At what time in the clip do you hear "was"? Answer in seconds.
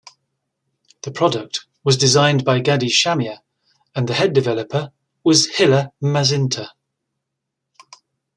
1.83-1.95, 5.23-5.57